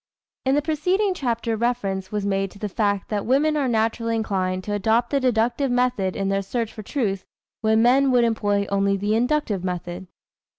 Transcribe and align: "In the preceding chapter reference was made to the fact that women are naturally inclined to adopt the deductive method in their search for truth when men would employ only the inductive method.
"In 0.47 0.55
the 0.55 0.63
preceding 0.63 1.13
chapter 1.13 1.55
reference 1.55 2.11
was 2.11 2.25
made 2.25 2.49
to 2.49 2.57
the 2.57 2.67
fact 2.67 3.09
that 3.09 3.23
women 3.23 3.55
are 3.55 3.67
naturally 3.67 4.15
inclined 4.15 4.63
to 4.63 4.73
adopt 4.73 5.11
the 5.11 5.19
deductive 5.19 5.69
method 5.69 6.15
in 6.15 6.29
their 6.29 6.41
search 6.41 6.73
for 6.73 6.81
truth 6.81 7.23
when 7.61 7.83
men 7.83 8.09
would 8.09 8.23
employ 8.23 8.65
only 8.71 8.97
the 8.97 9.13
inductive 9.13 9.63
method. 9.63 10.07